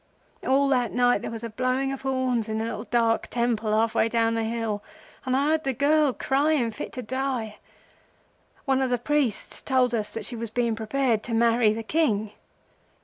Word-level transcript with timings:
All 0.43 0.67
that 0.69 0.91
night 0.93 1.21
there 1.21 1.29
was 1.29 1.43
a 1.43 1.49
blowing 1.51 1.91
of 1.91 2.01
horns 2.01 2.49
in 2.49 2.59
a 2.59 2.63
little 2.63 2.85
dark 2.85 3.27
temple 3.27 3.71
half 3.71 3.93
way 3.93 4.09
down 4.09 4.33
the 4.33 4.41
hill, 4.43 4.81
and 5.27 5.37
I 5.37 5.49
heard 5.49 5.67
a 5.67 5.73
girl 5.73 6.11
crying 6.11 6.71
fit 6.71 6.91
to 6.93 7.03
die. 7.03 7.59
One 8.65 8.81
of 8.81 8.89
the 8.89 8.97
priests 8.97 9.61
told 9.61 9.93
us 9.93 10.09
that 10.13 10.25
she 10.25 10.35
was 10.35 10.49
being 10.49 10.75
prepared 10.75 11.21
to 11.25 11.35
marry 11.35 11.71
the 11.71 11.83
King. 11.83 12.31